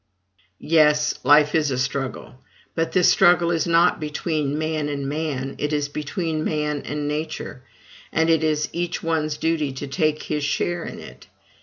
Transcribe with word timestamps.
Yes, 0.57 1.19
life 1.23 1.53
is 1.53 1.69
a 1.69 1.77
struggle. 1.77 2.39
But 2.73 2.91
this 2.91 3.07
struggle 3.11 3.51
is 3.51 3.67
not 3.67 3.99
between 3.99 4.57
man 4.57 4.89
and 4.89 5.07
man 5.07 5.53
it 5.59 5.71
is 5.73 5.89
between 5.89 6.43
man 6.43 6.81
and 6.85 7.07
Nature; 7.07 7.61
and 8.11 8.27
it 8.27 8.43
is 8.43 8.67
each 8.73 9.03
one's 9.03 9.37
duty 9.37 9.71
to 9.73 9.85
take 9.85 10.23
his 10.23 10.43
share 10.43 10.83
in 10.83 10.97
it. 10.99 11.27